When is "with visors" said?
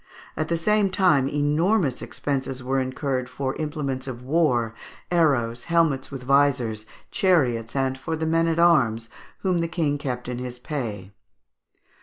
6.09-6.87